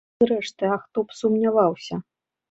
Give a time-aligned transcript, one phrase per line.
[0.21, 1.99] Зрэшты, а хто б сумняваўся?